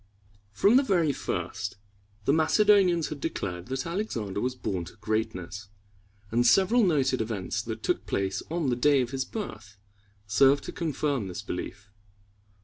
From 0.51 0.77
the 0.77 0.81
very 0.83 1.13
first, 1.13 1.75
the 2.25 2.33
Macedonians 2.33 3.09
had 3.09 3.21
declared 3.21 3.67
that 3.67 3.85
Alexander 3.85 4.41
was 4.41 4.55
born 4.55 4.83
to 4.85 4.95
greatness, 4.95 5.69
and 6.31 6.43
several 6.43 6.83
noted 6.83 7.21
events 7.21 7.61
that 7.61 7.83
took 7.83 8.07
place 8.07 8.41
on 8.49 8.71
the 8.71 8.75
day 8.75 9.01
of 9.01 9.11
his 9.11 9.25
birth 9.25 9.77
served 10.25 10.63
to 10.63 10.71
confirm 10.71 11.27
this 11.27 11.43
belief. 11.43 11.91